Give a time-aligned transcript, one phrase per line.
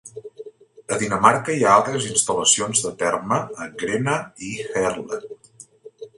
[0.95, 5.31] A Dinamarca hi ha altres instal·lacions de Terma a Grenaa i Herlev.